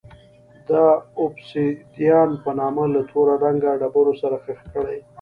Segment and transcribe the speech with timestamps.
[0.69, 0.71] د
[1.21, 4.99] اوبسیدیان په نامه له تور رنګه ډبرو سره ښخ کړي.